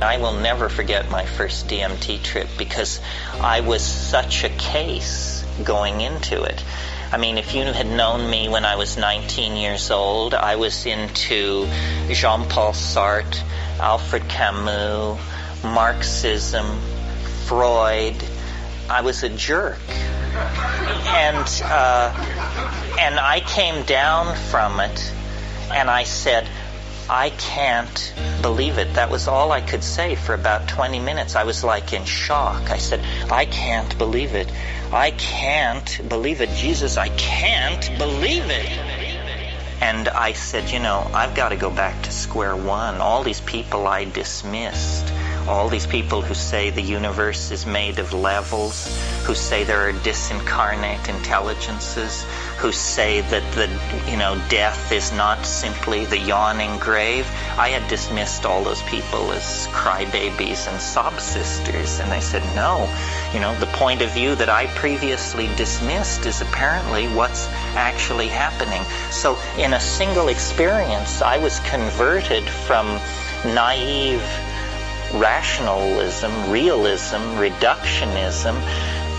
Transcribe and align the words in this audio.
I 0.00 0.18
will 0.18 0.34
never 0.34 0.68
forget 0.68 1.10
my 1.10 1.24
first 1.24 1.66
DMT 1.66 2.22
trip 2.22 2.48
because 2.56 3.00
I 3.40 3.60
was 3.60 3.82
such 3.84 4.44
a 4.44 4.48
case 4.48 5.44
going 5.64 6.00
into 6.00 6.44
it. 6.44 6.62
I 7.10 7.16
mean, 7.16 7.38
if 7.38 7.54
you 7.54 7.64
had 7.64 7.86
known 7.86 8.30
me 8.30 8.48
when 8.48 8.64
I 8.64 8.76
was 8.76 8.96
19 8.96 9.56
years 9.56 9.90
old, 9.90 10.34
I 10.34 10.56
was 10.56 10.86
into 10.86 11.66
Jean 12.10 12.48
Paul 12.48 12.72
Sartre, 12.72 13.42
Albert 13.80 14.28
Camus, 14.28 15.18
Marxism, 15.64 16.78
Freud. 17.46 18.14
I 18.90 19.00
was 19.00 19.22
a 19.22 19.30
jerk. 19.30 19.78
And, 19.88 21.62
uh, 21.64 22.96
and 23.00 23.18
I 23.18 23.40
came 23.40 23.84
down 23.84 24.36
from 24.36 24.80
it 24.80 25.12
and 25.72 25.90
I 25.90 26.04
said, 26.04 26.46
I 27.10 27.30
can't 27.30 28.14
believe 28.42 28.78
it. 28.78 28.94
That 28.94 29.10
was 29.10 29.28
all 29.28 29.50
I 29.50 29.62
could 29.62 29.82
say 29.82 30.14
for 30.14 30.34
about 30.34 30.68
20 30.68 31.00
minutes. 31.00 31.36
I 31.36 31.44
was 31.44 31.64
like 31.64 31.92
in 31.92 32.04
shock. 32.04 32.70
I 32.70 32.76
said, 32.76 33.00
I 33.30 33.46
can't 33.46 33.96
believe 33.96 34.34
it. 34.34 34.52
I 34.92 35.12
can't 35.12 36.00
believe 36.08 36.40
it. 36.40 36.50
Jesus, 36.50 36.96
I 36.96 37.08
can't 37.08 37.98
believe 37.98 38.44
it. 38.50 38.68
And 39.80 40.08
I 40.08 40.32
said, 40.32 40.70
you 40.70 40.80
know, 40.80 41.08
I've 41.14 41.34
got 41.34 41.50
to 41.50 41.56
go 41.56 41.70
back 41.70 42.02
to 42.02 42.10
square 42.10 42.56
one. 42.56 42.96
All 42.96 43.22
these 43.22 43.40
people 43.40 43.86
I 43.86 44.04
dismissed 44.04 45.07
all 45.48 45.70
these 45.70 45.86
people 45.86 46.20
who 46.20 46.34
say 46.34 46.68
the 46.68 46.82
universe 46.82 47.50
is 47.50 47.64
made 47.64 47.98
of 47.98 48.12
levels, 48.12 48.86
who 49.24 49.34
say 49.34 49.64
there 49.64 49.88
are 49.88 49.92
disincarnate 49.92 51.08
intelligences, 51.08 52.22
who 52.58 52.70
say 52.70 53.22
that 53.22 53.42
the 53.54 53.66
you 54.10 54.18
know 54.18 54.38
death 54.50 54.92
is 54.92 55.10
not 55.10 55.46
simply 55.46 56.04
the 56.04 56.18
yawning 56.18 56.78
grave. 56.78 57.26
I 57.56 57.70
had 57.70 57.88
dismissed 57.88 58.44
all 58.44 58.62
those 58.62 58.82
people 58.82 59.32
as 59.32 59.66
crybabies 59.72 60.70
and 60.70 60.80
sob 60.80 61.18
sisters, 61.18 61.98
and 61.98 62.12
I 62.12 62.20
said 62.20 62.42
no. 62.54 62.86
You 63.32 63.40
know, 63.40 63.54
the 63.58 63.72
point 63.78 64.02
of 64.02 64.12
view 64.12 64.34
that 64.34 64.50
I 64.50 64.66
previously 64.66 65.48
dismissed 65.56 66.26
is 66.26 66.42
apparently 66.42 67.06
what's 67.08 67.48
actually 67.74 68.28
happening. 68.28 68.82
So 69.10 69.38
in 69.56 69.72
a 69.72 69.80
single 69.80 70.28
experience, 70.28 71.22
I 71.22 71.38
was 71.38 71.58
converted 71.60 72.44
from 72.44 73.00
naive 73.54 74.22
rationalism, 75.14 76.50
realism, 76.50 77.16
reductionism 77.36 78.60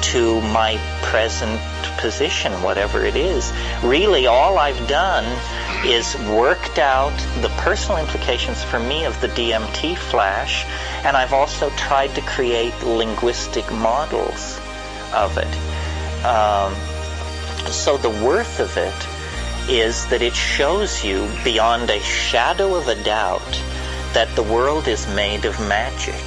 to 0.02 0.42
my 0.42 0.80
present 1.04 1.60
position, 1.98 2.52
whatever 2.64 3.04
it 3.06 3.16
is. 3.16 3.52
Really, 3.84 4.28
all 4.28 4.58
I've 4.58 4.88
done 4.88 5.26
is 5.86 6.16
worked 6.30 6.80
out 6.80 7.16
the 7.42 7.50
personal 7.58 7.98
implications 7.98 8.64
for 8.64 8.80
me 8.80 9.06
of 9.06 9.20
the 9.22 9.28
DMT 9.28 9.98
flash, 9.98 10.66
and 11.06 11.18
I've 11.18 11.34
also 11.34 11.70
tried 11.72 12.16
to 12.16 12.22
create 12.22 12.74
linguistic 12.84 13.70
models 13.72 14.60
of 15.14 15.38
it. 15.38 16.26
Um, 16.26 16.74
so 17.72 17.98
the 17.98 18.10
worth 18.10 18.60
of 18.60 18.78
it 18.78 19.70
is 19.70 20.08
that 20.08 20.22
it 20.22 20.34
shows 20.34 21.04
you 21.04 21.30
beyond 21.44 21.90
a 21.90 22.00
shadow 22.00 22.76
of 22.76 22.88
a 22.88 22.96
doubt 23.04 23.62
that 24.14 24.36
the 24.36 24.44
world 24.44 24.88
is 24.88 25.08
made 25.14 25.46
of 25.46 25.60
magic. 25.60 26.24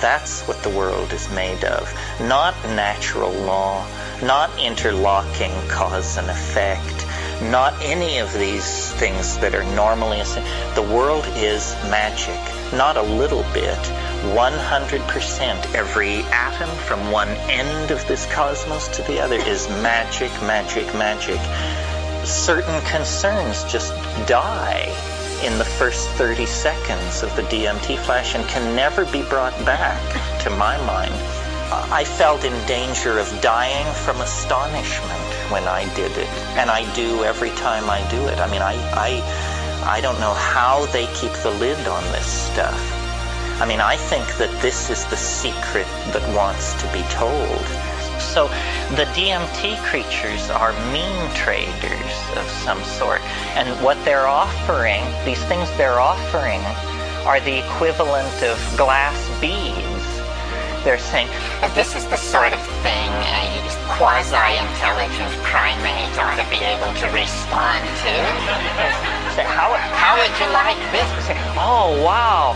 That's 0.00 0.42
what 0.48 0.62
the 0.62 0.70
world 0.70 1.12
is 1.12 1.30
made 1.30 1.62
of. 1.62 1.92
Not 2.20 2.54
natural 2.64 3.30
law, 3.30 3.86
not 4.22 4.50
interlocking 4.58 5.52
cause 5.68 6.16
and 6.16 6.28
effect, 6.28 7.06
not 7.50 7.74
any 7.82 8.18
of 8.18 8.32
these 8.32 8.90
things 8.94 9.38
that 9.38 9.54
are 9.54 9.64
normally. 9.74 10.22
The 10.74 10.82
world 10.82 11.24
is 11.36 11.74
magic, 11.90 12.40
not 12.72 12.96
a 12.96 13.02
little 13.02 13.44
bit. 13.52 13.78
100%. 14.34 15.74
Every 15.74 16.22
atom 16.32 16.70
from 16.86 17.10
one 17.10 17.28
end 17.50 17.90
of 17.90 18.06
this 18.08 18.26
cosmos 18.32 18.88
to 18.96 19.02
the 19.02 19.20
other 19.20 19.36
is 19.36 19.68
magic, 19.68 20.32
magic, 20.42 20.86
magic. 20.94 21.40
Certain 22.24 22.80
concerns 22.86 23.64
just 23.70 23.92
die 24.26 25.11
in 25.44 25.58
the 25.58 25.64
first 25.64 26.08
30 26.10 26.46
seconds 26.46 27.22
of 27.22 27.34
the 27.36 27.42
DMT 27.42 27.98
flash 27.98 28.34
and 28.34 28.46
can 28.48 28.76
never 28.76 29.04
be 29.06 29.22
brought 29.22 29.56
back, 29.64 30.00
to 30.42 30.50
my 30.50 30.76
mind. 30.86 31.12
Uh, 31.72 31.88
I 31.90 32.04
felt 32.04 32.44
in 32.44 32.66
danger 32.66 33.18
of 33.18 33.28
dying 33.40 33.86
from 34.04 34.20
astonishment 34.20 35.50
when 35.50 35.64
I 35.64 35.92
did 35.94 36.12
it, 36.12 36.28
and 36.58 36.70
I 36.70 36.92
do 36.94 37.24
every 37.24 37.50
time 37.50 37.88
I 37.90 38.06
do 38.10 38.26
it. 38.28 38.38
I 38.38 38.50
mean, 38.50 38.62
I, 38.62 38.74
I, 38.92 39.96
I 39.96 40.00
don't 40.00 40.20
know 40.20 40.34
how 40.34 40.86
they 40.86 41.06
keep 41.14 41.32
the 41.42 41.50
lid 41.50 41.86
on 41.86 42.02
this 42.12 42.26
stuff. 42.26 42.80
I 43.60 43.66
mean, 43.66 43.80
I 43.80 43.96
think 43.96 44.26
that 44.38 44.50
this 44.62 44.90
is 44.90 45.04
the 45.06 45.16
secret 45.16 45.86
that 46.12 46.34
wants 46.34 46.74
to 46.82 46.92
be 46.92 47.02
told. 47.10 47.91
So 48.22 48.48
the 48.96 49.04
DMT 49.16 49.78
creatures 49.84 50.50
are 50.50 50.72
mean 50.92 51.34
traders 51.34 52.14
of 52.36 52.48
some 52.64 52.82
sort. 52.84 53.20
And 53.56 53.68
what 53.84 54.02
they're 54.04 54.26
offering, 54.26 55.04
these 55.24 55.42
things 55.44 55.70
they're 55.76 56.00
offering, 56.00 56.60
are 57.26 57.40
the 57.40 57.58
equivalent 57.64 58.42
of 58.42 58.58
glass 58.76 59.16
beads. 59.40 60.84
They're 60.84 60.98
saying, 60.98 61.28
this 61.74 61.94
is 61.94 62.06
the 62.06 62.16
sort 62.16 62.52
of 62.52 62.60
thing 62.82 63.12
a 63.81 63.81
quasi-intelligent 63.96 65.32
primate 65.44 66.12
ought 66.16 66.36
to 66.40 66.46
be 66.48 66.60
able 66.64 66.92
to 66.96 67.06
respond 67.12 67.84
to. 68.00 68.14
Say, 69.36 69.44
how, 69.48 69.72
how 69.96 70.16
would 70.20 70.32
you 70.36 70.48
like 70.52 70.80
this? 70.92 71.08
Say, 71.24 71.36
oh, 71.56 71.96
wow, 72.04 72.52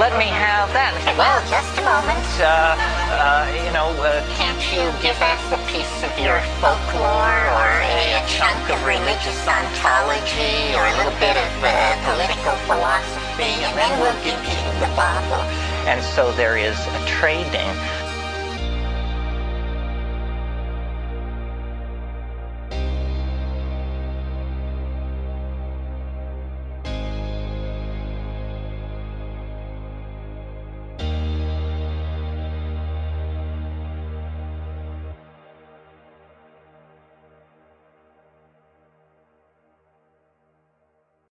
let 0.00 0.16
me 0.16 0.28
have 0.28 0.72
that. 0.72 0.96
Say, 1.04 1.12
well, 1.16 1.40
just 1.48 1.72
a 1.76 1.84
moment. 1.84 2.24
Uh, 2.40 2.76
uh, 3.12 3.44
you 3.52 3.72
know, 3.72 3.92
uh, 4.00 4.24
can't 4.36 4.60
you 4.72 4.84
give 5.04 5.16
us 5.20 5.42
a 5.52 5.60
piece 5.68 5.96
of 6.04 6.12
your 6.16 6.40
folklore 6.60 7.40
or 7.60 7.70
a, 7.84 8.20
a 8.20 8.22
chunk 8.28 8.56
of 8.72 8.80
religious 8.88 9.40
ontology 9.44 10.72
or 10.76 10.84
a 10.84 10.94
little 11.00 11.16
bit 11.20 11.36
of 11.36 11.50
uh, 11.60 11.72
political 12.08 12.56
philosophy, 12.64 13.52
and 13.64 13.72
then 13.76 13.92
we'll 14.00 14.20
give 14.24 14.40
you 14.48 14.60
the 14.80 14.88
bottle. 14.96 15.44
And 15.84 16.00
so 16.00 16.32
there 16.32 16.56
is 16.56 16.76
a 16.76 17.00
trading 17.04 17.72